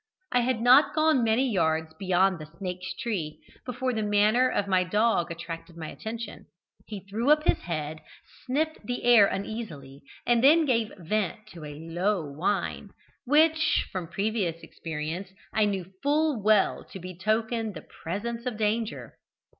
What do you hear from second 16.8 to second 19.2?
to betoken the presence of danger.